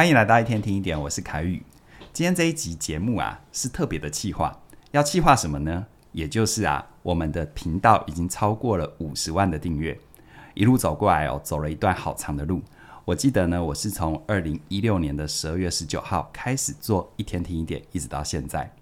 [0.00, 1.62] 欢迎来到一天听一点，我是凯宇。
[2.10, 4.58] 今天这一集节目啊，是特别的企划，
[4.92, 5.84] 要企划什么呢？
[6.12, 10.00] 也就是啊，我们的频道已经超过了五十万的订阅，
[10.54, 12.62] 一路走过来哦，走了一段好长的路。
[13.04, 18.72] 我记得呢，我是从二零一六年的十二月十九号开始做一天听一点，一直到现在。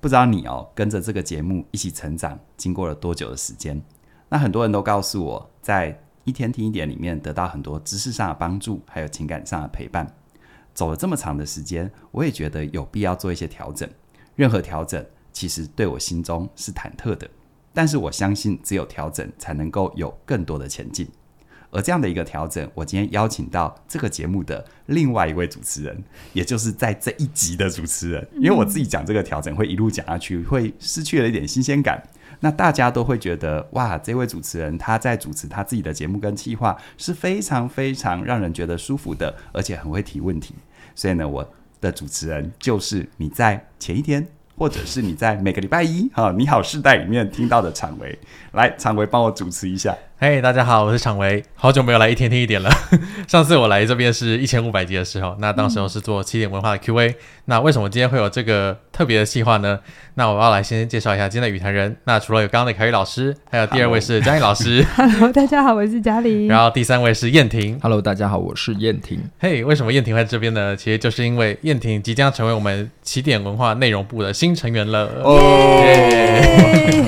[0.00, 3.80] 不知道你哦，跟着这个节目一起成长，经过了多久的时间？
[4.28, 10.12] 那很多人都告诉我，在一天听一点里面得到很多知识上的帮助，还有情感上的陪伴。
[10.74, 13.88] 走了这么长的时间，我也觉得有必要做一些调整。
[14.34, 17.30] 任何调整其实对我心中是忐忑的，
[17.72, 21.08] 但是我相信只有调整才能够有更多的前进。
[21.76, 28.26] 而这样的一个调整，我今天邀请到这个节目的另外一位主持人，也就是在这一集的主持人。
[28.36, 32.02] 因为我自己讲这个调整会一路讲下去，会失去了一点新鲜感。
[32.40, 40.54] 那大家都会觉得，哇，这位主持人他在主持他自己的节目跟企划是非常非常让人觉得舒服的，而且很会提问题。
[40.94, 41.46] 所以呢，我
[41.82, 48.18] 的主持人就是你在前一天，或者是你在每个礼拜一，哈，你好世代里面听到的常维，
[48.52, 49.94] 来，常维帮我主持一下。
[50.18, 52.70] 嘿，hey, 大家好，我是常维，好久没有来一天听一点了。
[53.28, 57.14] 上次我来这边是一千五百集的时候，那当时候是做起点文化的 Q&A。
[57.44, 59.78] 那为什么今天会有这个特别的计划呢？
[60.14, 61.94] 那我要来先介绍一下今天的与谈人。
[62.04, 64.82] 那除了有刚刚的凯宇老师，还有第二位是嘉玲老师。
[64.96, 66.48] Hello，大家好，我是嘉玲。
[66.48, 67.78] 然后第三位是燕婷。
[67.82, 69.20] Hello，大家好，我是燕婷。
[69.38, 70.74] 嘿，hey, 为什么燕婷会在这边呢？
[70.74, 75.10] 其实就是因为燕婷即将成为我们起点文化内容部的新成员了。
[75.22, 75.38] 哦。
[75.84, 77.04] Yeah!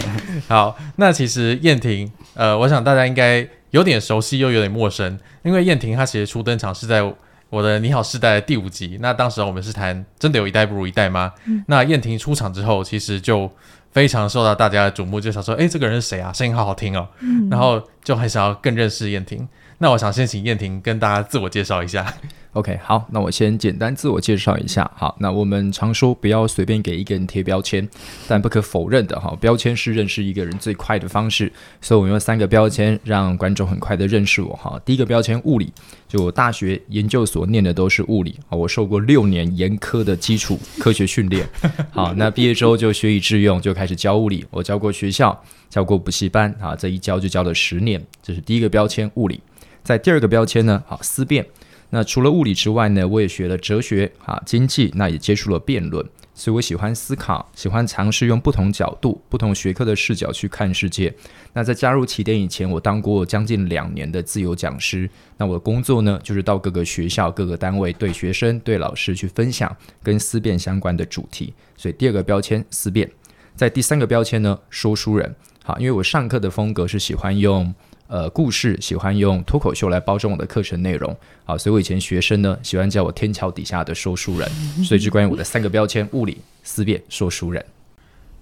[0.47, 3.47] 好，那其实彦廷，呃，我想大家应该。
[3.71, 7.03] 有点熟悉又有点陌生，因为燕婷她其实初登场是在
[7.51, 11.35] 我的《你好世代》的第五集，那当时我们是谈真的有一代不如一代吗？
[11.45, 13.51] 嗯、那燕婷出场之后，其实就
[13.91, 16.33] 非常受到大家的瞩目，就想说，哎，这个人是谁啊？
[16.33, 19.47] 声音好好听哦，嗯、然后就很想要更认识彦廷。
[19.81, 22.15] 那我想先请燕婷跟大家自我介绍一下。
[22.55, 24.91] OK，好，那我先简单自我介绍一下。
[24.97, 27.89] 好，那我们常说不要随便给一个人贴标签，
[28.27, 31.53] 但不可否认的哈，标签是认识一个人最快的方式。
[31.81, 34.81] 所以，我用三个标签让观众很快的认识我哈。
[34.85, 35.73] 第一个标签物理，
[36.09, 41.47] 就我大学研究所念的都是物理啊，我受过六年严苛的基础科学训练。
[41.93, 44.45] 好，那毕业之后就学以致用，就开始教物理。
[44.51, 45.41] 我教过学校，
[45.71, 48.05] 教过补习班啊，这一教就教了十年。
[48.21, 49.41] 这是第一个标签物理。
[49.83, 51.47] 在第二个标签呢，好，思辨。
[51.91, 61.11] 那除了物理之外呢，我也学了哲学啊，经济，那也接触了辩论，所以我喜欢思考，喜欢尝试用不同角度、不同学科的视角去看世界。
[61.55, 65.09] 那在加入起点以前，我当过将近两年的自由讲师。
[65.39, 71.55] 那我的工作呢，就是到各个学校、各个单位，对学生、对老师去分享跟思辨相关的主题。
[71.75, 73.11] 所以第二个标签思辨，
[73.57, 75.35] 在第三个标签呢，说书人。
[75.65, 77.75] 好，因为我上课的风格是喜欢用。
[78.09, 81.15] 呃，故事喜欢用脱口秀来包装我的课程内容，
[81.45, 84.49] 好，所以我以前学生呢喜欢叫我天桥底下的说书人，
[84.83, 87.63] 所以就关于我的三个标签：物理、思辨、说书人。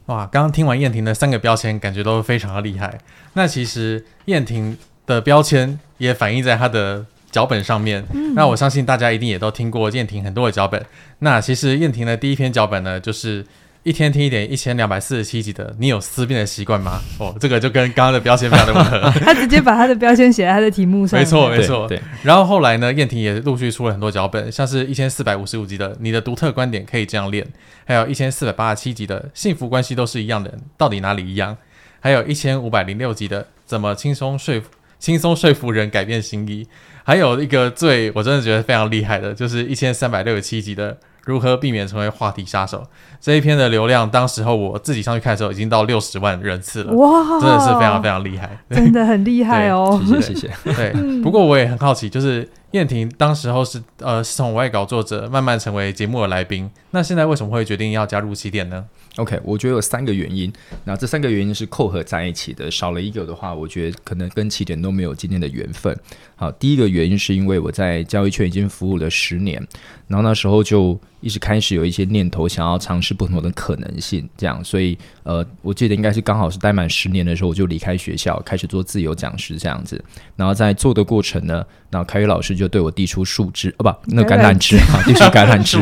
[0.07, 2.97] 哇，刚刚听完燕婷的三个标签，感觉都非常的厉害。
[3.33, 8.05] 那其实燕婷的标签也反映在她的脚本上面。
[8.15, 10.87] 嗯、那我相信大家一定也都听过燕婷很多的脚本。
[11.19, 13.45] 那其实燕婷的第一篇脚本呢，就是。
[13.87, 17.01] 一天听一点，一千两百四十七集的，你有思辨的习惯吗？
[17.21, 18.99] 哦，这个就跟刚刚的标签非常的吻合。
[19.25, 21.17] 他直接把他的标签写在他的题目上。
[21.17, 21.87] 没错，没错。
[21.87, 22.03] 对。
[22.25, 27.45] 然后后来呢，燕婷也陆续出了很多脚本，像是一千四百五十五集的《你的独特观点可以这样练》，
[27.85, 31.55] 还有一千四百八十七集的《幸福关系都是一样的人，到底哪里一样》，
[32.01, 34.67] 还有一千五百零六集的《怎么轻松说服
[34.99, 36.65] 轻松说服人改变心意》，
[37.05, 40.99] 还有一个最我真的觉得非常厉害的，就是一千三百六十七集的。
[41.27, 42.87] 如何避免成为话题杀手？
[43.21, 46.93] 这一篇的流量，当时候我自己上去看的时候，已经到六十万人次了。
[46.95, 50.01] 哇，真的是非常非常厉害，真的很厉害哦。
[50.07, 50.51] 谢 谢谢谢。
[50.73, 58.85] 对，不过我也很好奇，就是燕婷当时候是呃是从外稿作者慢慢成为节目的来宾，那现在为什么会决定要加入起点呢
[59.17, 60.53] ？OK，我觉得有三个原因，
[60.85, 65.97] 那这三个原因是扣合在一起的，少了一个的话，我觉得可能跟起点都没有今天的缘分。
[66.35, 69.65] 好，第一个原因是因为我在教育圈已经服务了十年，
[70.09, 80.03] 然后那时候就一直开始有一些念头，想要尝试不同的可能性，这样，所以呃，我记得应该是刚好是待满十年的时候，我就离开学校，开始做自由讲师这样子。
[80.35, 81.65] 然后在做的过程呢，
[81.97, 85.79] 然后凯宇老师就对我递出树枝，哦不，那个橄榄枝啊，递出橄榄枝，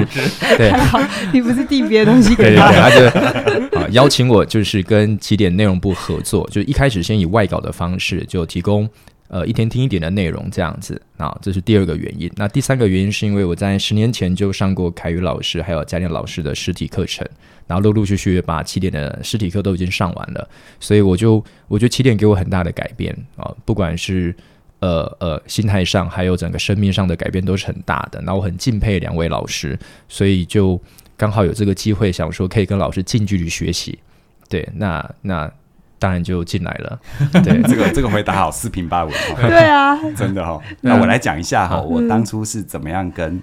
[0.56, 0.72] 对，
[1.34, 8.88] 你不是递别的东西给他，对对对，他就啊邀请我就是跟起点内容部合作，就一开始先以外稿的方式就提供。
[9.28, 12.30] 呃，一天听一点的内容这样子，啊，这是第二个原因。
[12.36, 17.26] 那第三个原因是因为我在十年前就上过凯宇老师还有嘉玲老师的实体课程，
[17.66, 24.32] 然后陆陆续续把起点的实体课都已经上完了，所以我就我觉得起点给我很大的改变啊，不管是
[24.84, 28.20] 呃呃心态上还有整个生命上的改变都是很大的。
[28.20, 29.78] 那我很敬佩两位老师，
[30.08, 30.78] 所以就
[31.16, 33.98] 刚好有这个机会，想说可以跟老师近距离学习。
[34.50, 35.50] 对，那那
[35.98, 37.00] 当然就进来了。
[37.42, 39.12] 对，这个这个回答好四平八稳。
[39.36, 40.60] 对啊， 真的哈。
[40.82, 43.40] 那我来讲一下哈，我当初是怎么样跟。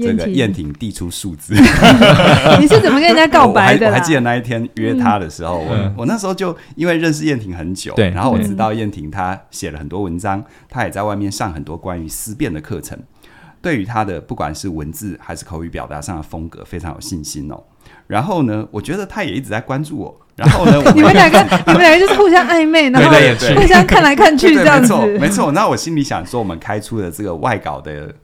[0.00, 1.54] 这个燕婷递出数字，
[2.60, 3.88] 你是怎么跟人家告白的？
[3.88, 12.98] 我还记得那一天约他的时候，我我那时候就因为认识燕婷很久，对，然后我知道燕婷她写了很多文章，她也在外面上很多关于思辨的课程，
[13.60, 17.60] 对于她的不管是文字还是口语表达上的风格非常有信心哦。
[18.06, 20.20] 然后呢，我觉得她也一直在关注我。
[20.36, 23.10] 然后呢， 你们两个你们两个就是互相暧昧，然后
[23.60, 25.50] 互相看来看去这样子，没错。
[25.50, 28.14] 那我心里想说，我们开出的这个外稿的。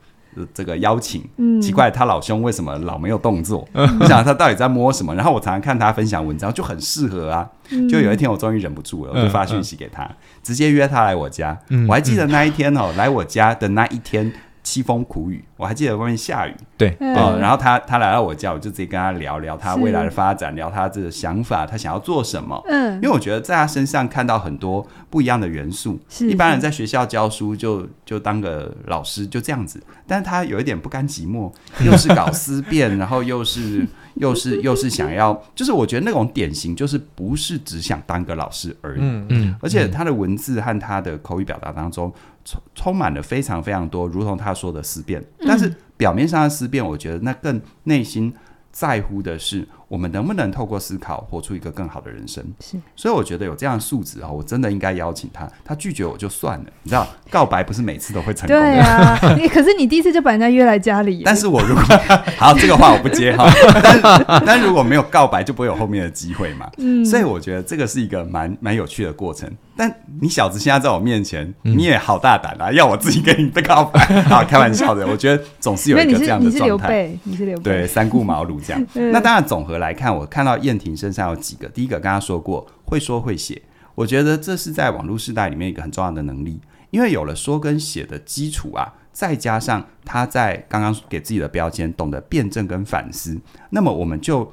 [0.52, 3.66] 这个邀请，嗯、奇怪，他老兄为什么老没有动作？
[3.74, 5.14] 我、嗯、想他到底在摸什么？
[5.14, 7.48] 然后我常常看他分享文章，就很适合啊。
[7.70, 11.58] 嗯、就有一天我终于忍不住了，我就发讯息给他，嗯、直接约他来我家。
[11.68, 14.32] 嗯、我还记得那一天哦，嗯、来我家的那一天。
[14.64, 16.54] 凄风苦雨，我还记得外面下雨。
[16.76, 22.60] 对，哦，然后他他来到我家，我就直接跟他聊聊他未来的发展，聊他这个想法，他想要做什么。
[22.66, 26.00] 嗯，因为我觉得在他身上看到很多不一样的元素。
[26.08, 31.52] 是，一般人在学校教书就就当个老师就这样子，但是他有一点不甘寂寞，
[31.84, 33.86] 又是搞思辨，然后又是
[34.16, 39.00] 又是又是想要，就是我觉得那种典型就是不是只想当个老师而已。
[39.00, 42.12] 嗯嗯，而且他的文字和他的口语表达当中。
[42.44, 48.34] 充充满了非常非常多，如同他说的思辨，但是表面上的思辨，我觉得那更内心
[48.70, 49.66] 在乎的是。
[49.88, 52.44] 我们能不能透过思考活出一个更好的人生？
[52.60, 55.48] 是，所以我觉得有这样的素质啊，我真的应该邀请他。
[55.64, 58.62] 他拒绝我就算了，你知道，告白不是每次都会成功的。
[58.62, 61.22] 对啊，你 可是你第一次就把人家约来家里。
[61.24, 61.82] 但是我如果
[62.38, 63.48] 好，这个话我不接哈。
[63.82, 66.70] 但但如果没有告白，就不会有后面的机会嘛。
[66.78, 69.50] 嗯，所以我觉得这个是一个蛮蛮有趣的过程。
[69.76, 74.44] 但你小子现在在我面前，你也好大胆啊，要我自己跟你告白 好？
[74.44, 76.52] 开玩笑的，我觉得总是有一个这样的状态。
[76.52, 78.86] 你是刘备，你是刘备，对，三顾茅庐这样。
[79.12, 81.68] 那当然总和来看，我看到燕婷身上有几个。
[81.68, 83.62] 第一个，刚刚说过，会说会写，
[83.94, 86.60] 我觉得这是在网络时代里面一个很重要的能力。
[86.90, 93.40] 因为有了说跟写的基础啊，再加上他在刚刚给自己的标签，懂得辩证跟反思，
[93.70, 94.52] 那么我们就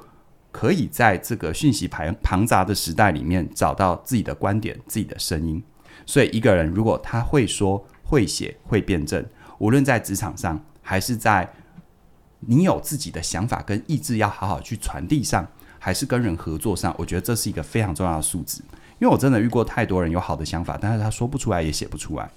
[0.50, 5.62] 可以在这个讯息庞庞杂的时代里面找到自己的观点、自己的声音。
[6.04, 9.24] 所以，一个人如果他会说、会写、会辩证，
[9.58, 11.48] 无论在职场上还是在
[12.46, 15.46] 你有自己的想法跟意志，要好好去传递上，
[15.78, 18.60] 还是跟人合作上，我觉得这是一个非常重要的素质。
[18.98, 22.30] 因为我真的遇过太多人有好的想法，但是他说不出来，也写不出来，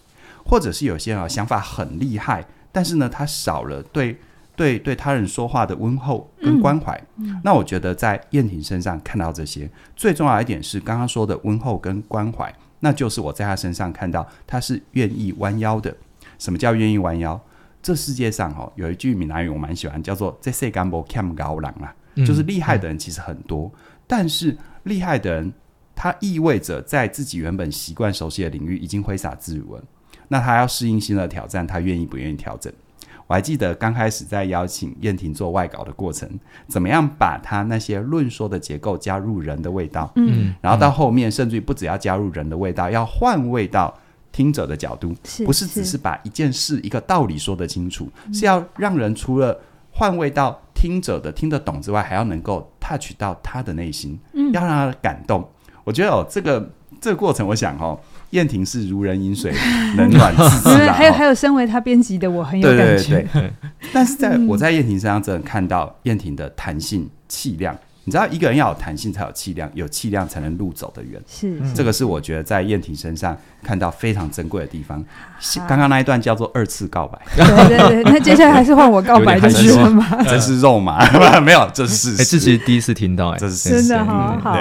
[0.43, 4.17] 或者是有些人想法很厉害，但是呢，他少了对
[4.55, 6.99] 对对他人说话的温厚跟关怀。
[7.17, 15.95] 嗯，那我觉得在燕婷身上看到这些，最重要一点是刚刚说的温厚跟关怀，那就是我在他身上看到他是愿意弯腰的。
[16.39, 17.39] 什么叫愿意弯腰？
[17.85, 21.93] 这世界上哦，有一句闽南语我蛮喜欢，叫做“这世间无欠高人啊”，
[22.25, 25.53] 就是厉害的人其实很多，嗯、但是厉害的人，
[25.93, 29.83] 他意味着在自己原本习惯熟悉的领域已经挥洒自如了。
[30.29, 32.73] 那他要适应新的挑战，他愿意不愿意调整？
[33.27, 36.27] 我还记得刚开始在邀请燕婷做外稿的过程，
[36.67, 40.11] 怎么样把他那些论说的结构加入人的味道？
[40.15, 43.95] 嗯，然后到后面甚至于不只要加入人的味道，要换味道。
[44.35, 45.15] 听者的角度，
[45.45, 49.57] 不是只是把一件事、一个道理说得清楚，是，要让人除了
[49.91, 55.49] 换位到听者的听得懂之外，还要能够 touch 到他的内心，嗯，要让他感动。
[55.85, 57.97] 我觉得哦，这个这个过程，我想哦，
[58.31, 59.53] 燕婷是如人饮水，
[59.95, 60.69] 冷暖自知。
[60.91, 62.83] 还有还有，身为他编辑的我很有感觉。
[62.85, 63.53] 对对对对，
[63.93, 67.73] 但是在我在燕婷身上，真的看到燕婷的弹性、气量。
[68.05, 71.19] 你知道一个人要有弹性才有气量，有气量才能路走得远。
[71.27, 75.03] 是，这个是我觉得在燕婷身上看到非常珍贵的地方。
[75.67, 77.19] 刚刚那一段叫做二次告白。
[77.35, 80.07] 对对对，那接下来还是换我告白的是吗？
[80.23, 81.03] 这是肉麻，
[81.41, 84.57] 没有，这是哎，这是第一次听到，哎，这是真的好好。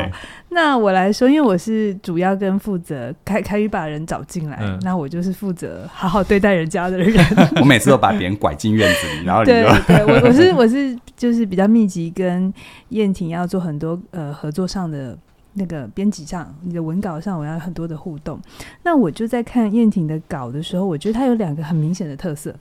[0.55, 7.13] 那我来说，因为我是主要跟负责凯凯宇把人找进来，嗯、那我就是负责好好对待人家的人。
[7.61, 12.55] 我每次都把别人拐进院子里，然后你对对，我我是我是就是比较密集跟
[12.91, 15.19] 燕婷要做很多呃合作上的
[15.55, 18.41] 那个编辑上，你的文稿上我要很多的互动。
[18.85, 22.55] 那我就在看燕婷的稿的时候，我觉得她有两个很明显的特色。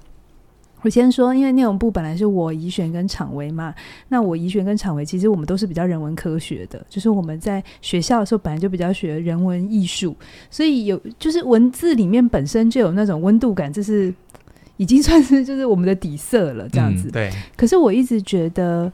[0.84, 3.74] 我先说，因为内容部本来是我怡璇跟厂维嘛，
[4.10, 10.16] 那我怡璇跟厂维其实我们都是比较人文科学的，就是我们在学校的时候本来就比较学人文艺术，
[10.52, 14.14] 所以有就是文字里面本身就有那种温度感，这是
[14.78, 17.08] 已经算是就是我们的底色了，这样子。
[17.08, 17.32] 嗯、对。
[17.56, 18.92] 可是我一直觉得，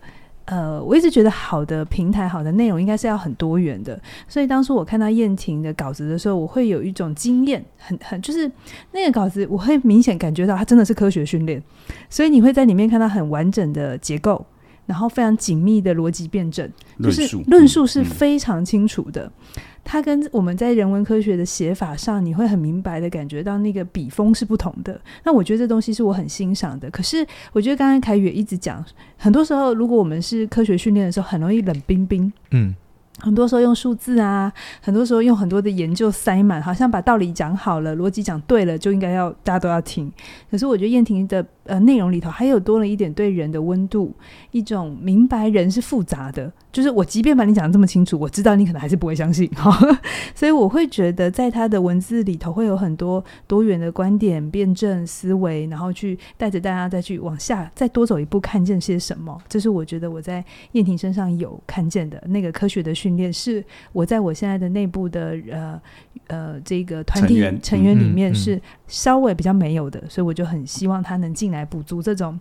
[0.50, 4.00] 呃，我一直觉得好的平台、好的内容应该是要很多元的。
[4.28, 8.52] 所以当初我看到燕婷的稿子的时候，我会有一种经验，很很就是
[8.92, 11.62] 那个稿子，我会明显感觉到它真的是科学训练。
[12.10, 14.44] 所以你会在里面看到很完整的结构，
[14.88, 16.68] 然后非常紧密的逻辑辩证，
[17.04, 19.26] 就是论述是非常清楚的。
[19.26, 25.00] 嗯嗯它跟我们在人文科学的写法上，你会很明白的感觉到那个笔锋是不同的。
[25.24, 26.90] 那我觉得这东西是我很欣赏的。
[26.92, 28.84] 可是我觉得刚刚凯宇也一直讲，
[29.18, 32.32] 很多时候如果我们是科学训练的时候，很容易冷冰冰。
[32.52, 32.76] 嗯。
[33.22, 34.50] 很多时候用数字啊，
[34.82, 40.10] 很多时候用很多的研究塞满，好像把道理讲好了，逻辑讲对了，就应该要大家都要听。
[40.50, 44.16] 可是我觉得燕婷的呃内容里头还有多了一点对人的温度，
[44.52, 46.50] 一种明白人是复杂的。
[46.72, 49.78] 就是我即便把你讲的这么清楚，我知道你可能还是不会相信哈。
[50.34, 59.38] 所以我会觉得在他的文字里头会有很多多元的观点、辩证思维，然后去带着大家再去往下再多走一步，看见些什么。
[59.50, 63.10] 这是我觉得我在燕婷身上有看见的那个科学的训。
[63.10, 65.82] 训练是我在我现在的内部的呃
[66.28, 72.40] 呃这个团体成员里面是稍微比较没有的，所以我就很希望他能进来补足这种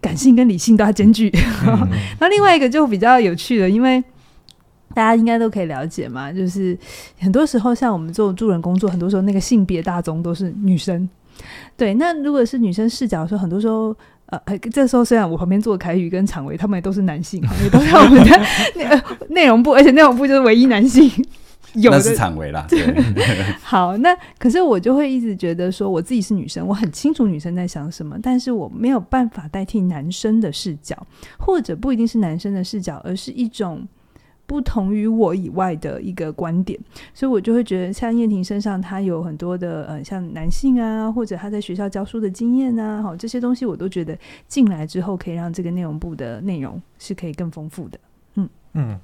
[0.00, 1.32] 感性跟理性都要兼具。
[2.18, 4.02] 那另外一个就比较有趣的，因为
[4.94, 6.76] 大家应该都可以了解嘛，就是
[7.18, 11.08] 很多时候像我们做助人工作，很多时候那个性别大宗都是女生。
[11.76, 13.96] 对，那如果是女生视角的时候，很多时候。
[14.46, 18.40] 呃，这时候虽然我旁边坐凯宇跟常维，他们也都是男性，也都在我们的
[18.78, 21.10] 内内容部，而且内容部就是唯一男性
[21.74, 21.90] 有。
[21.90, 22.66] 那是昶维啦。
[22.68, 22.84] 对。
[23.62, 31.06] 好，那可是我就会一直觉得说，我自己是女生，我很清楚女生在想什么，但是我没有办法代替男生的视角，
[31.38, 33.86] 或者不一定是男生的视角，而是一种。
[34.46, 36.76] 不同于我以外的一个观点，
[37.14, 48.00] 所以我就会觉得，像燕婷身上，她有很多的呃，像男性啊，或者她在学校教书的经验啊，好，这些东西我都觉得进来之后，可以让这个内容部的内容是可以更丰富的。
[48.34, 48.98] 嗯嗯，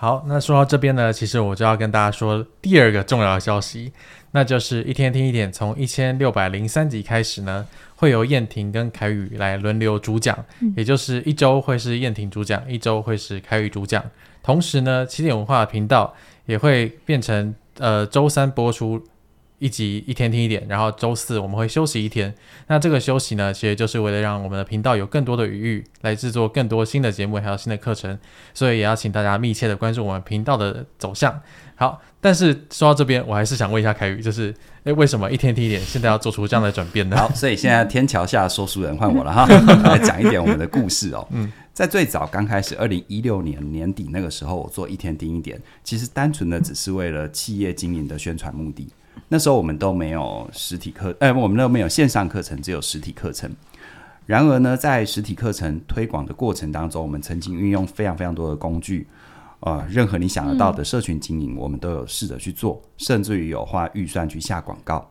[0.00, 3.92] 好，那说到这边呢，其实我就要跟大家说第二个重要的消息，
[4.30, 14.00] 那就是一天听一点，从一千六百零三集开始呢，会由燕婷跟凯宇来轮流主讲，嗯、也就是一周会是燕婷主讲，一周会是凯宇主讲。
[14.40, 16.14] 同时呢，起点文化的频道
[16.46, 19.04] 也会变成呃周三播出
[19.58, 22.32] 一集，一天听一点，然后周四我们会休息一天。
[22.68, 28.18] 那这个休息呢，其实就是为了让我们的频道有更多的余裕来制作更多新的节目，还有新的课程。
[28.54, 31.40] 所以也要请大家密切的关注我们频道的走向。
[31.74, 37.16] 好，但是说到这边，我还是想问一下凯宇，就是诶，为什么一天听一点现在要做出这样的转变呢？
[37.16, 39.46] 好， 所以现在天桥下说书人换我了哈，
[39.84, 41.26] 来讲一点我们的故事哦。
[41.30, 41.50] 嗯。
[41.72, 48.88] 在最早刚开始，二零一六年年底那个时候，我做一天听一点，其实单纯的只是为了企业经营的宣传目的。
[49.26, 53.50] 那时候我们都没有实体课，哎，我们都没有线上课程，只有实体课程。
[54.26, 59.08] 然而呢，在实体课程推广的过程当中，我们曾经运用非常非常多的工具，
[59.60, 65.10] 呃，任何你想得到的社群经营，我们都有试着去做，甚至于有花预算去下广告。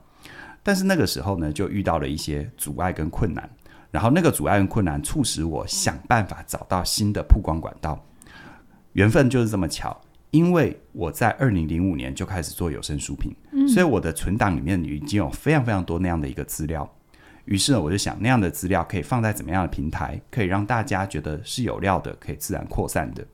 [0.63, 3.49] 但是那个时候呢，就遇到了一些阻碍跟困难。
[3.89, 7.97] 然后那个阻碍跟困难促使我想办法找到新的曝光管道，
[8.93, 9.99] 缘分就是这么巧，
[10.31, 13.35] 因为我在二零零五年就开始做有声书评，
[13.67, 16.89] 所以我的存档里面已经有非常非常多那样的一个资料。
[17.45, 23.25] 于是呢，我就想那样的资料可以放在怎么样的平台，可以让大家觉得是有料的，可以自然扩散的。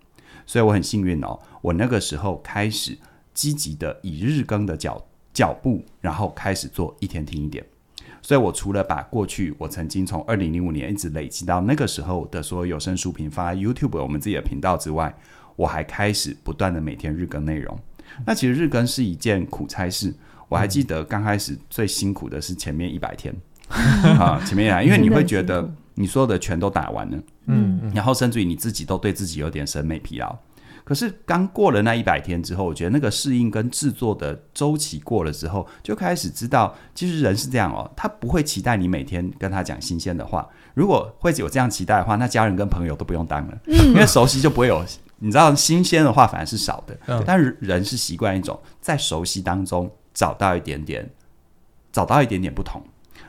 [0.45, 2.95] 所以我很幸运哦，我那个时候开始
[3.33, 7.65] 积极的以日更的脚脚步，然后开始做一天听一点。
[8.21, 15.13] 所以，我除了把过去我曾经从二零零五年一直累积到那个时候的所有有声书评放在 YouTube 我们自己的频道之外，
[15.55, 17.77] 我还开始不断的每天日更内容。
[18.25, 20.13] 那其实日更是一件苦差事。
[20.49, 23.33] 我还记得刚开始最辛苦的是前面一百天
[23.69, 27.17] 啊，前面来， 因为你会觉得你所有的全都打完了，
[27.47, 30.37] 嗯，然后甚至于你自己都对自己有点审美疲劳。
[30.83, 40.47] 可是刚过了那一百天之后，我觉得那个适应跟制作的周期过了之后，就开始知道，其实人是这样哦，他不会期待你每天跟他讲新鲜的话。
[40.73, 44.85] 如果会有这样期待的话，那家人跟朋友都不用当了，因为熟悉就不会有，
[45.23, 47.23] 你知道，新鲜的话反而是少的。
[47.25, 51.09] 但是人是习惯一种在熟悉当中找到一点点，
[51.93, 52.83] 找到一点点不同，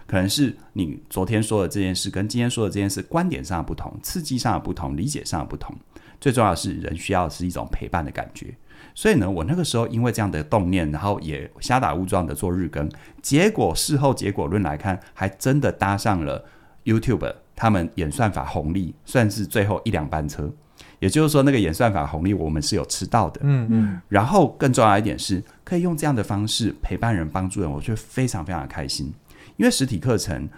[0.05, 5.73] 可能是你昨天说的这件事跟今天说的这件事观点上的不同，刺激上的不同，理解上的不同。
[6.21, 8.53] 最重要的是，人需要的是一种陪伴的感觉。
[8.93, 12.91] 所以呢，我那个时候因为这样的动念，然后也瞎打误撞的做日更，
[13.23, 16.45] 结果事后结果论来看，还真的搭上了
[16.85, 20.53] YouTube 他们演算法红利，算是最后一辆班车。
[20.99, 23.41] 也就是说，那个演算法红利我们是有吃到的。
[23.45, 24.01] 嗯嗯。
[24.09, 29.13] 然后更重要一点是，可以用这样的方式陪伴人、帮助人，我觉得非常非常的开心。
[29.57, 30.49] 因为实体课程。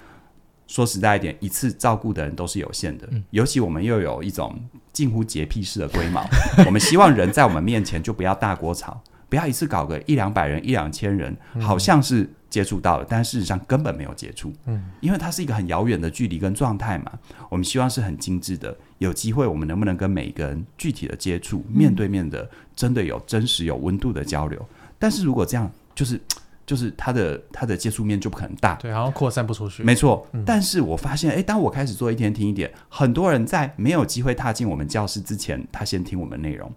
[0.68, 4.58] 说实在一点，一次照顾的人都是有限的，尤其我们又有一种
[4.92, 6.26] 近乎洁癖式的龟毛，
[6.66, 12.28] 我们希望人在我们面前就不要大锅炒，不要一次搞个一两百人、一两千人，好像是。
[12.48, 17.12] 接触到了，但事实上根本没有接触，嗯，因为它是一个很遥远的距离跟状态嘛。
[17.50, 24.64] 我们希望是很精致的，有机会我们能不能跟每一个人具体的接触，面对面的，真的有真实有温度的交流。
[24.98, 26.20] 但是如果这样，就是
[26.64, 29.82] 就是他的他的接触面就不可能大，对，然后扩散不出去。
[29.82, 36.72] 没错，但是我发现，哎，当我开始做一天听一点，很多人在没有机会踏进我们教室之前，他先听我们内容。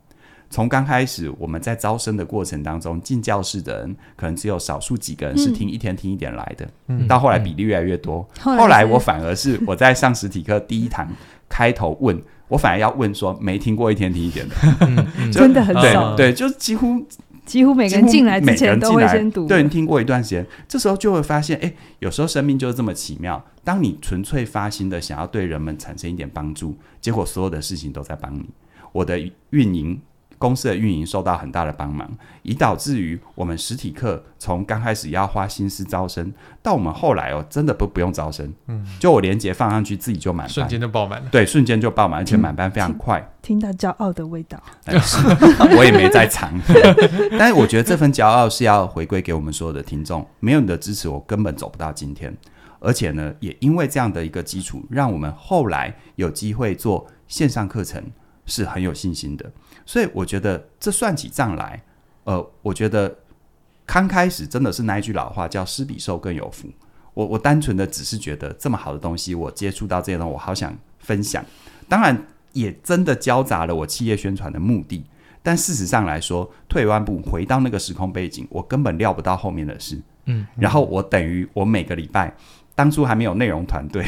[0.50, 6.68] 从刚开始，我们在招生的过程当中，进教室的人可能只有少数几个人是听一天听一点来的。
[6.88, 8.27] 嗯，到后来比例越来越多。
[8.44, 11.08] 嗯、后来我反而是我在上实体课第一堂
[11.48, 14.56] 开头问，我反而要问说没听过一天听一点的，
[15.20, 16.15] 嗯、真的很少。
[16.15, 17.06] 对，就几乎
[17.46, 23.46] 几乎每个人进来之前都会先读，对，听过一段时间，这时候就会发现，哎，有时候生命就是这么奇妙。
[23.63, 28.50] 当你纯粹发心的想要对人们产生一点帮助，结果所有的事情都在帮你。
[28.91, 29.20] 我的
[29.51, 30.01] 运营。
[30.39, 32.10] 公司的运营受到很大的帮忙，
[32.41, 44.58] 以导致于我们实体课从刚开始要花心思招生，到我们后来哦，真的不不用招生，嗯，就我连接放上去，自己就满班，瞬间就爆满了，对，瞬间就爆满，而且满班非常快，听，听到骄傲的味道，
[45.77, 46.51] 我也没在藏，
[47.38, 52.36] 但是我觉得这份骄傲是要回归给我们所有的听众，没有你的支持，我根本走不到今天，
[52.79, 58.01] 而且呢，也因为这样的一个基础，让我们后来有机会做线上课程，
[58.46, 59.51] 是很有信心的。
[59.89, 61.81] 所以我觉得这算起账来，
[62.24, 63.17] 呃，我觉得
[63.88, 66.67] 刚开始真的是那一句老话叫“施比受更有福”
[67.15, 67.25] 我。
[67.25, 71.43] 我我单纯的只是觉得这么好的东西，我接触到这些东西，我好想分享。
[71.88, 75.03] 当然，也真的交杂了我企业宣传的目的。
[75.41, 79.96] 但事实上来说，退一万步，回到那个时空背景，我根本料不到后面的事。
[80.25, 82.31] 嗯，嗯，然后我等于我每个礼拜，
[82.75, 84.05] 当初还没有内容团队。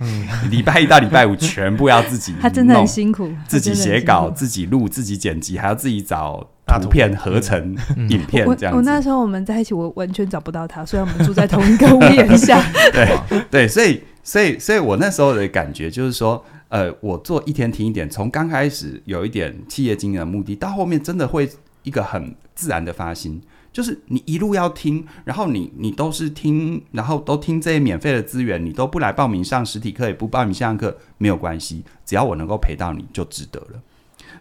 [0.00, 6.44] 嗯， 礼拜一到礼拜五全部要自己， 他真的很辛苦，自己写稿、自己录、自己剪辑，还要自己找
[6.80, 7.76] 图片合成
[8.08, 8.74] 影片这样。
[8.74, 12.60] 我，我那时候我们在一起，我完全找不到他，虽然我们住在同一个屋檐下。
[12.92, 21.48] 对对，所以所以所以我那时候的感觉就是说，呃，我做一天听一点，从刚开始有一点企业经营的目的，到后面真的会
[21.82, 23.40] 一个很自然的发心。
[23.72, 33.80] 就是你一路要听，然后你你都是听，然后都听这些免费的资源，你都不来报名上实体课，也不报名线上课，没有关系，只要我能够陪到你就值得了。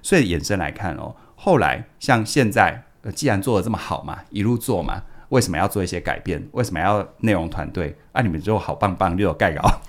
[0.01, 6.45] 所以延伸来看哦，后来像现在，呃，既然做的这么好嘛，一路做嘛，为什么要做一些改变？
[6.51, 7.95] 为什么要内容团队？
[8.11, 9.81] 啊，你们就好棒棒，就有盖稿。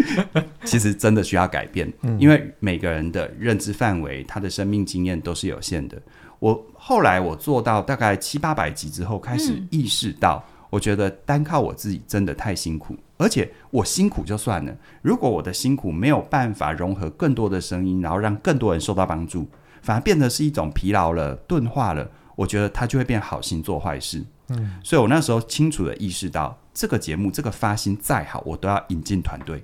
[0.64, 6.00] 其实真的需要改变，因为每个人的认知范围，他的生命经验都是有限的。
[6.42, 19.46] 我后来我做到大概七八百集之后，开始意识到，我觉得单靠我自己真的太辛苦，而且我辛苦就算了，如果我的辛苦没有办法融合更多的声音，然后让更多人受到帮助，
[19.82, 24.24] 反而变得是一种疲劳了、钝化了，我觉得它就会变好心做坏事。
[24.48, 29.62] 嗯，所以我那时候清楚的意识到，这个节目这个发心再好，我都要引进团队，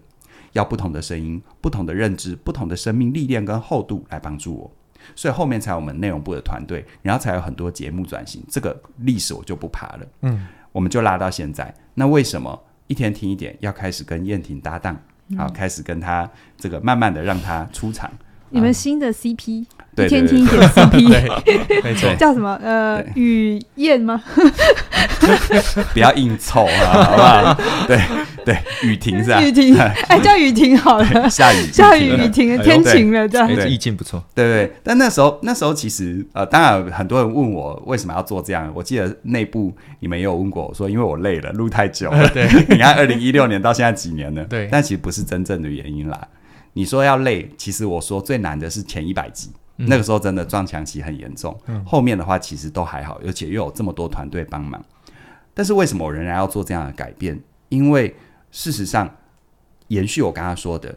[0.53, 4.71] 要不同的声音、不同的认知、不同的生命历练跟厚度来帮助我。
[5.15, 8.43] 所以后面才有我们内容部的团队，然后才有很多节目转型。
[8.49, 10.07] 这个历史我就不爬了。
[10.23, 11.75] 嗯，我们就拉到现在。
[11.95, 14.97] 那为什么一天听一点要开始跟燕婷搭档？
[15.37, 18.11] 好，开始跟他这个慢慢的让他出场。
[18.51, 19.67] 你们新的 CP。
[19.99, 21.03] 一天听一点 CP，
[21.83, 22.55] 没错，叫什么？
[22.63, 24.23] 呃，雨燕吗？
[25.93, 27.55] 不要硬凑啊，好不好？
[27.89, 28.01] 对
[28.45, 29.43] 对，雨婷是吧？
[29.43, 31.29] 雨婷，哎，叫雨婷好了。
[31.29, 33.51] 下雨，下雨，雨停，天晴了，这样。
[33.69, 34.73] 意境不错，对对。
[34.85, 38.71] 但那时候，那时候其实呃，当然很多人问我为什么要做这样。
[38.73, 42.29] 我记得内部你们也有问过我说，因为我累了，录太久了。
[42.29, 44.45] 对，你看二零一六年到现在几年了？
[44.45, 44.69] 对。
[44.71, 46.21] 但其实不是真正的原因啦。
[46.79, 49.51] 你说要累，其实我说最难的是前一百集。
[49.75, 54.81] 那个时候真的撞墙期很严重，嗯，后面的话其实都还好，而且又有这么多团队帮忙。
[55.55, 57.41] 但是为什么我仍然要做这样的改变？
[57.69, 58.15] 因为
[58.53, 59.13] 事实上，
[59.89, 60.97] 延续我刚刚说的，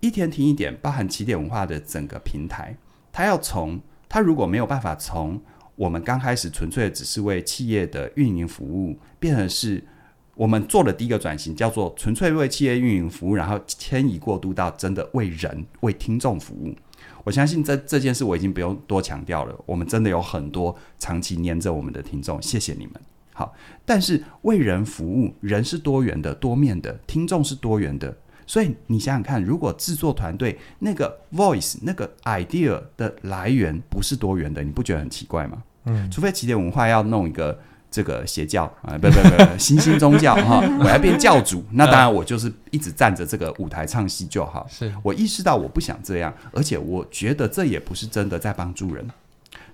[0.00, 2.76] 一天听一点，包含起点文化的整个平台，
[3.10, 5.40] 它要从它如果没有办法从
[5.74, 9.82] 我们刚开始纯粹只是为企业的运营服务，变成是
[10.34, 16.74] 我们做的第一个转型，叫做纯粹为企业运营服务，然后迁移过渡到真的为人、为听众服务。
[17.24, 19.54] 我相信这这件事我已经不用多强调了。
[19.66, 22.94] 我们真的有很多长期黏着我们的听众，谢谢你们。
[23.34, 28.16] 好，但是为人服务，人是多元的、多面的，听众是多元的。
[28.46, 35.62] 所以你想想看，如果制作团队那个 voice、那个 idea 的来源不是多元的，你不觉得很奇怪吗？
[35.84, 37.58] 嗯，除非起点文化要弄一个
[37.92, 44.66] 这个邪教 啊，不不不，不，新兴宗教哈，我要变教主， 那当然我就是一直站着这个舞台唱戏就好。
[44.68, 49.06] 是我意识到我不想这样，而且我觉得这也不是真的在帮助人。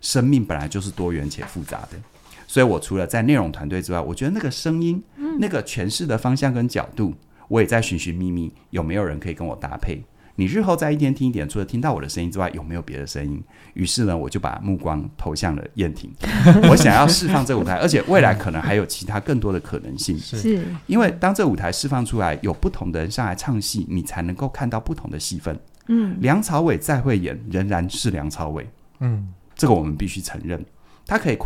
[0.01, 1.99] 生命本来就是多元且复杂的，
[2.47, 5.03] 所以我除了在内容团队之外，我觉得那个声音、
[5.39, 7.15] 那个诠释的方向跟角度，
[7.49, 10.03] 我也在寻寻觅觅，有没有人可以跟我搭配。
[10.39, 13.43] 你日后在一天听一点，除了听到我的声音之外，有没有别的声音？
[13.75, 16.09] 于是呢，我就把目光投向了燕婷。
[16.71, 20.17] 我想要释放这舞台，而且未来可能还有其他更多的可能性。
[20.17, 25.59] 是，因为当这舞台释放出来，有不同的人上来唱戏，你才能够看到不同的戏份。
[25.89, 28.65] 嗯，梁朝伟再会演，仍然是梁朝伟。
[29.01, 30.65] 嗯，这个我们必须承认，
[31.05, 31.37] 他可以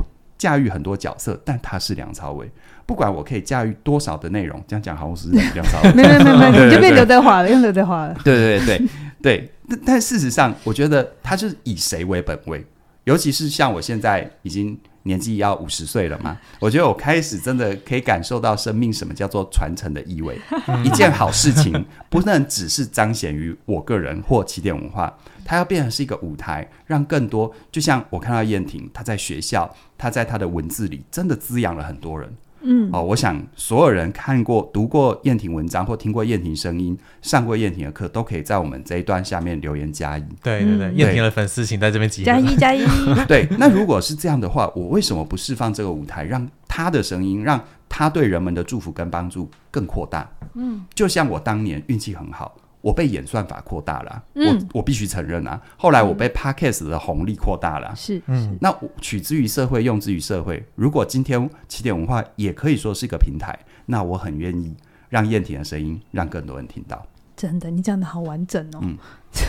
[0.42, 2.50] 驾驭很多角色，但他是梁朝伟。
[2.85, 5.92] 不管我可以驾驭多少的内容，这样讲好像是梁朝伟。
[5.94, 8.16] 没没没有没有，你就变刘德华了，用刘德华了。
[8.24, 8.88] 对对对对
[9.22, 12.66] 对，但但事实上，我觉得他就是以谁为本位，
[13.05, 20.40] 尤其是像我现在已经年纪要五十岁了嘛，我觉得我开始真的可以感受到生命什么叫做传承的意味。
[20.84, 25.16] 一件好事情不能只是彰显于我个人或起点文化。
[25.44, 32.32] 它要变成是一个舞台，让更多，就像我看到燕婷，她在学校，她在她的文字里，真的滋养了很多人。
[32.62, 40.25] 嗯，哦，我想所有人看过、读过燕婷文章或听过燕婷声音、上过燕婷的课，都可以在我们这一段下面留言加一。
[40.42, 42.25] 对对对，燕婷的粉丝请在这边集。
[42.25, 42.85] 加一 加一。
[43.27, 50.29] 对，那如果是这样的话，我为什么不释放这个舞台，让他的声音，让他对人们的祝福跟帮助更扩大？
[50.55, 52.55] 嗯，就像我当年运气很好。
[52.83, 55.59] 我被演算法扩大了、啊嗯，我我必须承认啊。
[55.79, 58.59] 后来我被 Podcast 的红利扩大了、啊，是，嗯。
[58.61, 60.62] 那取之于社会，用之于社会。
[60.75, 64.77] 如果今天起点文化也可以说是一个平台，那我很愿意
[65.09, 67.07] 让燕婷的声音让更多人听到。
[67.42, 68.78] 真的，你讲的好完整哦。
[68.83, 68.96] 嗯，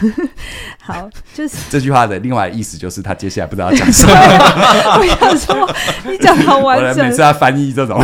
[0.81, 4.13] 好，就是 这句话的另外意思就是他接下来不知道要讲什么。
[4.97, 5.69] 不要说，
[6.09, 7.03] 你讲的好完整。
[7.05, 8.03] 我每次要翻译这种，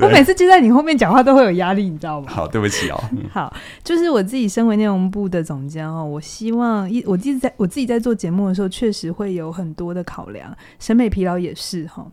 [0.00, 2.26] 我每次接在你后面讲话都会有压力，你知道吗？
[2.30, 2.98] 好，对不起哦。
[3.30, 12.06] 好，就是我自己身为内容部的总监哦，我希望一我自己在我自己在做节目的时候，确实会有很多的考量，审美疲劳也是哈。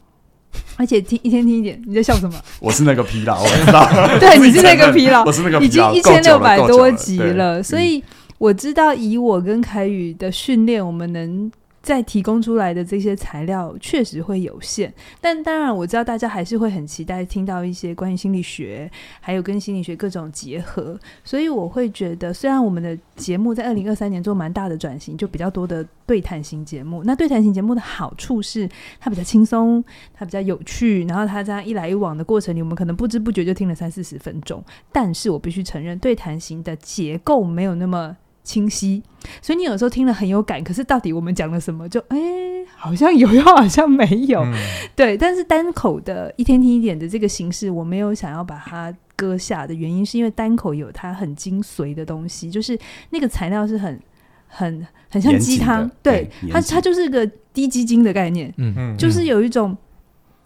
[0.77, 2.35] 而且听一天听一点，你在笑什么？
[2.59, 3.89] 我是那个疲劳，我知道。
[4.19, 8.03] 对，你是那个疲劳，我是那个疲劳，已经一千六百多集了，了，所以
[8.37, 11.51] 我知道以我跟凯宇的训练，我们能。
[11.87, 27.05] 再提供出来的这些材料确实会有限，但当然我知道大家还是会很期待听到一些关于心理学，还有跟心理学各种结合，所以我会觉得，虽然我们的节目在二零二三年做蛮大的转型，就比较多的对谈型节目。
[27.05, 28.67] 那对谈型节目的好处是
[28.99, 29.81] 它比较轻松，
[30.13, 34.61] 它比较有趣，然后它这样一来一往的过程里，我们可能不知不觉就听了三四十分钟。
[34.91, 38.17] 但是我必须承认，对谈型的结构没有那么。
[38.47, 39.03] 清晰，
[39.41, 41.87] 所以你有时候听了很有感，可是到底我们讲了什么？
[41.89, 44.53] 就哎、欸，好像有，又好像没有、嗯。
[44.95, 52.79] 对，但是单口的一天听一点的这个形式，我没有想要把它割下的原因，是因为单口有它很精髓的东西，就是
[53.09, 53.99] 那个材料是很、
[54.47, 55.91] 很、很像鸡汤。
[56.01, 58.53] 对，它它就是个低基金的概念。
[58.55, 59.75] 嗯嗯，就是有一种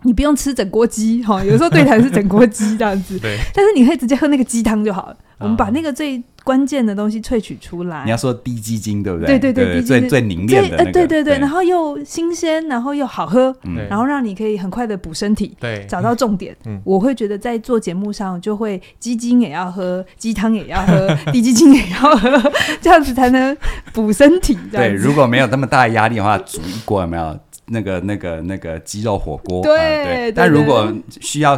[0.01, 3.19] 你不用吃整锅鸡哈，有时候对谈是整锅鸡这样子。
[3.21, 5.17] 对，但是你可以直接喝那个鸡汤就好了。
[5.41, 8.04] 我们把那个最关键的东西萃取出来。
[8.04, 9.38] 你要说低基金，对不对？
[9.38, 10.91] 对对对，最最凝练的、那个。
[10.91, 13.56] 对对对，然后又新鲜，然后又好喝，
[13.89, 15.56] 然后让你可以很快的补身体。
[15.60, 16.56] 对，找到重点。
[16.65, 22.51] 嗯，我会觉得在做节目上，就会鸡精也要喝，鸡汤也要喝， 低基金也要喝，
[22.82, 23.56] 这样子才能
[23.93, 24.58] 补身体。
[24.71, 27.39] 对，如果没有那么大的压力的话，煮一锅有没有？
[27.71, 30.31] 那个、那个、那个鸡肉火锅，对、啊、对。
[30.31, 31.57] 但如果需要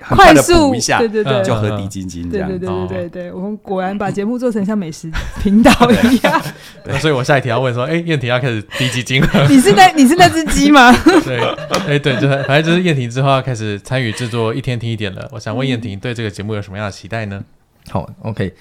[0.00, 2.48] 很快的补一下，对对对，就喝低筋筋这样。
[2.48, 5.10] 对对对对对对，我们果然把节目做成像美食
[5.42, 5.70] 频道
[6.10, 6.42] 一样。
[6.84, 9.28] 对，所以我下一题要问说，哎，燕婷要开始低筋筋了。
[9.48, 10.92] 你是那，你是那只鸡吗？
[11.24, 11.40] 对，
[11.86, 15.28] 哎对，就是反正就是燕婷之后要开始参与制作一天听一点了。
[15.32, 17.42] 我想问燕婷对这个节目有什么样的期待呢？
[17.88, 18.54] 好，OK，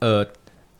[0.00, 0.26] 呃。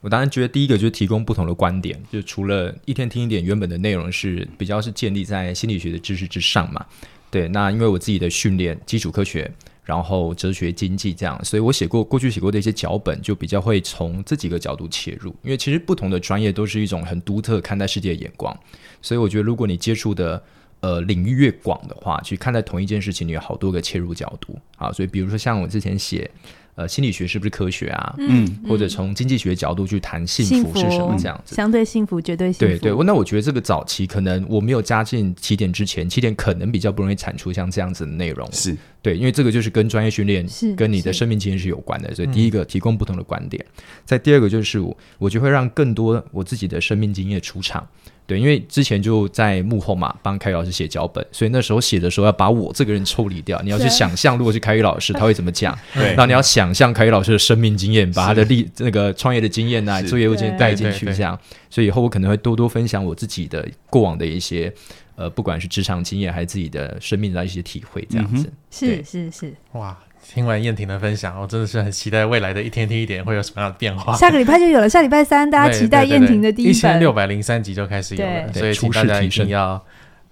[0.01, 6.85] 我当然觉得第一个就是提供不同的观点，就除了一天听一点原本的内容是比较是建立在心理学的知识之上嘛，
[7.31, 7.49] 对。
[7.49, 9.51] 那因为我自己的训练基础科学，
[9.83, 15.35] 然后哲学、经济这样，所以我写过过去写过的一些脚本，就比较会从这几个角度切入。
[15.43, 18.57] 因为其实不同的专业都是一种很独特看待世界的眼光，
[19.03, 20.41] 所以我觉得如果你接触的
[20.81, 24.93] 呃领域越广的话，去看待同一件事情，你有好多个切入角度啊。
[24.93, 26.31] 所以比如说像我之前写。
[26.77, 28.15] 呃，心理学是不是科学啊？
[28.19, 31.55] 嗯，或者从经济学角度去谈幸福是什么这样子？
[31.55, 32.79] 相对幸福，绝对幸福。
[32.79, 38.47] 对对，那我觉得这个早期可能我没有加进起点之前，起点可能比较不容易产出像这样子的内容。
[38.53, 42.15] 是对，因为这个就是跟专业训练、跟你的生命经验是有关的。
[42.15, 43.65] 所以第一个提供不同的观点，
[44.05, 47.89] 再第二个就是我，我就会让更多我自己的生命经验出场。
[48.27, 55.79] 对，因为之前就在幕后嘛，帮凯宇老师写脚本，所以那时候写的时候要把我这个人抽离掉，你要去想象，如果是凯宇老师，他会怎么讲？
[55.95, 61.39] 对，那你要想象凯宇老师的生命经验，把他的历那个创业的经验啊，做业务经验带进去，这样。
[61.71, 64.73] 所以以后我可能会多多分享我自己的过往的一些，
[65.15, 68.53] 呃，不管是职场经验还是自己的生命的一些体会，这样子。
[68.71, 69.97] 是是是，哇。
[70.33, 74.15] 听完燕婷的分享，我真的是很期待未来的一天听一点会有什么样的变化。
[74.17, 79.83] 下个礼拜就有了，下礼拜三大家期待燕婷的第一一千六百零三集就开始有了，所以请大家一定要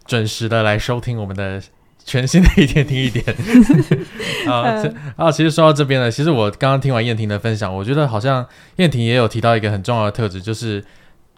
[0.04, 1.62] 准时的来收听我们的
[2.04, 3.24] 全新的一天听一点。
[4.46, 4.82] 啊，
[5.16, 10.84] 啊，其实说到这边呢，其实我刚刚听完燕婷的分享，我觉得好像燕婷也有提到一个很重要的特质，就是。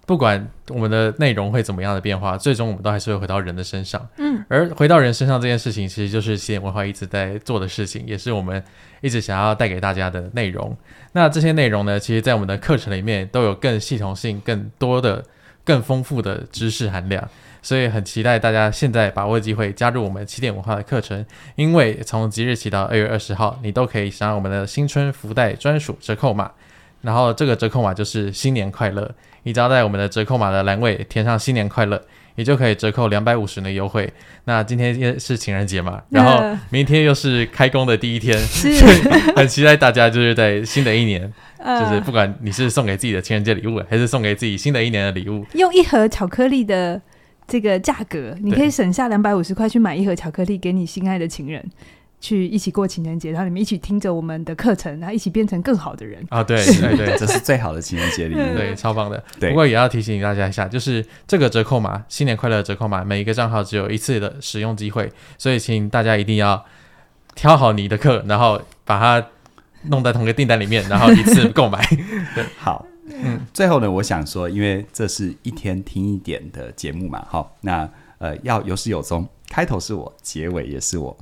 [0.06, 4.08] 不管我们的内容会怎么样的变化，最终我们都还是会回到人的身上。
[4.18, 8.62] 嗯，而回到人身上这件事情，其实就是起点文化一直在做的事情，也是我们
[9.00, 10.76] 一直想要带给大家的内容。
[11.12, 15.24] 那这些内容呢，其实，在我们的课程里面都有更系统性、更多的、
[15.64, 17.28] 更丰富的知识含量。
[17.60, 26.52] 所以很期待大家现在把握机会加入我们起点文化的课程，因为从即日起到二月二十号，你都可以享有我们的新春福袋专属折扣码。
[27.02, 29.12] 然后这个折扣码就是新年快乐，
[29.46, 32.02] 你只要在我们的折扣码的栏位填上新年快乐，
[32.34, 34.12] 也就可以折扣两百五十的优惠。
[34.46, 38.74] 那今天也是情人节嘛，然后明天又是开工的第一天， 所以
[39.36, 41.32] 很期待大家就是在新的一年，
[41.62, 47.00] 就是不管你是送给自己的情人节礼物，还是送给自己新的一年的礼物，用一盒巧克力的
[47.46, 51.64] 这个价格，你可以省下两百五十块去买一盒巧克力给你心爱的情人。
[52.26, 56.42] 去一起过情人节，然后你们一起听着我们的课程，然后一起变成更好的人啊！
[56.42, 59.22] 对对对， 这是最好的情人节礼物，对，超棒的。
[59.38, 66.64] 不过也要提醒大家一下，就是这个折扣码“新年快乐”折扣码，每一个账号只有一次的使用机会，所以请大家一定要
[67.36, 69.28] 挑好你的课，然后把它
[69.84, 71.80] 弄在同一个订单里面，然后一次 购买。
[72.34, 81.16] 对，好，嗯，最后呢，我想说，因为这是一天听一点的节目嘛，好，那呃，要有始有终，开头是我，结尾也是我。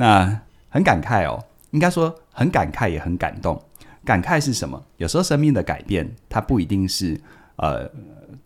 [0.00, 3.60] 那很感慨哦，应该说很感慨，也很感动。
[4.04, 4.80] 感慨是什么？
[4.96, 7.20] 有时候生命的改变，它不一定是
[7.56, 7.90] 呃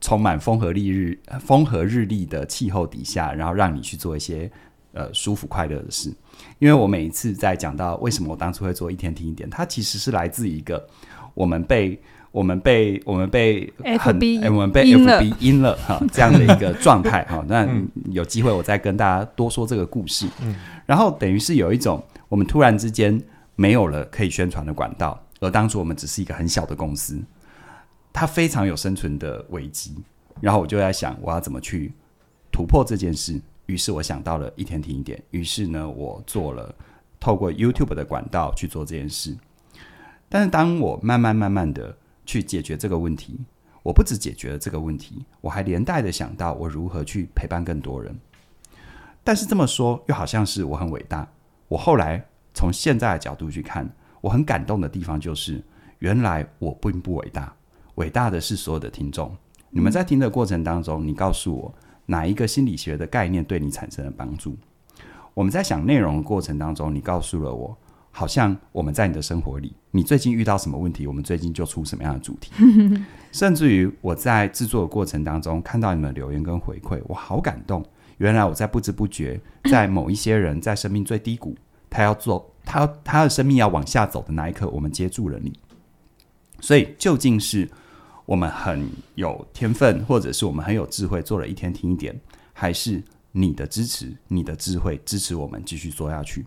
[0.01, 4.51] 充满风和日丽、风和日丽的气候底下，然后让你去做一些
[4.93, 6.11] 呃舒服快乐的事。
[6.59, 10.89] 因为我每一次在讲到为什么我当初会做一天听一点，它其实是来自一个
[11.35, 12.01] 我们被。
[12.33, 17.45] 我们被我们被很 FB 哎，我们被 FB 阴了哈， 这样的一个状态哈。
[17.47, 17.69] 那
[18.11, 20.27] 有机会我再跟大家多说这个故事。
[20.41, 23.23] 嗯，然后等于是有一种我们突然之间
[23.55, 27.23] 没有了可以宣传的管道，而当初我们只是一个很小的公司，
[28.15, 29.95] 它非常有生存的危机。
[30.41, 31.93] 然后我就在想，我要怎么去
[32.51, 33.39] 突破这件事？
[33.67, 35.23] 于是我想到了一天听一点。
[35.33, 36.75] 于是呢，我做了
[37.21, 39.37] 透过 YouTube 的管道去做这件事。
[40.31, 41.95] 但是当我慢慢慢慢的。
[42.25, 43.41] 去解决这个问题，
[43.83, 48.15] 我不只解决了这个问题，我还连带的想到我如何去陪伴更多人。
[49.25, 51.29] 但是这么说又好像是我很伟大。
[51.69, 53.89] 我后来从现在的角度去看，
[54.21, 55.63] 我很感动的地方就是，
[56.01, 57.55] 原来我并不伟大，
[57.95, 59.35] 伟大的是所有的听众。
[59.71, 61.75] 你们在听的过程当中，你告诉我
[62.07, 64.57] 哪一个心理学的概念对你产生了帮助？
[65.35, 67.77] 我们在想内容的过程当中，你告诉了我。
[68.15, 72.53] 好像我们在你的生活里，你最近遇到什么问题，我们最近就出什么样的主题。
[73.33, 77.83] 甚至于我在制作的过程当中，看到你们留言跟回馈，我好感动。
[78.19, 81.57] 原来我在不知不觉，在某一些人在生命最低谷，
[81.89, 85.59] 他要做他要他的生命要往下走的那一刻，我们接住了你。
[86.61, 87.67] 所以究竟是
[88.27, 92.15] 我们很有天分，或者是我们很有智慧，做了一天听一点，
[92.53, 96.45] 还是你的支持、你的智慧支持我们继续做下去？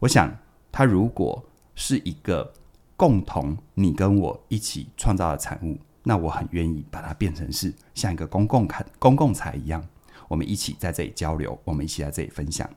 [0.00, 0.30] 我想。
[0.76, 1.40] 它如果
[1.76, 2.52] 是一个
[2.96, 9.86] 共同你跟我一起创造的产物，那我很愿意把它变成是像一个公共看公共财一样，
[10.26, 12.68] 我们一起在这里交流，我们一起在这里分享。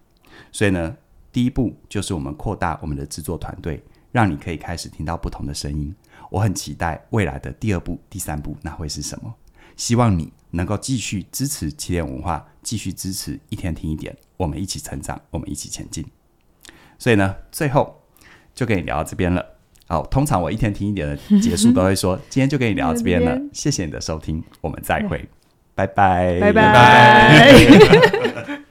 [0.51, 0.95] 所以呢，
[1.31, 5.91] 第一步就是我们扩大我们的制作团队，让你可以开始听到不同的声音。
[6.29, 9.33] 我很期待未来的第二步、第三步，那会是什么？
[9.75, 16.05] 希望你能够继续支持起点文化，继续支持一天听一点，我们一起成长，我们一起前进。
[16.97, 18.01] 所以呢，最后
[18.53, 19.45] 就跟你聊到这边了。
[19.87, 25.29] 好，通常我一天听一点的结束都会说，今天就跟你聊到这边了， 谢谢你的收听，我们再会，
[25.73, 28.59] 拜拜，拜拜。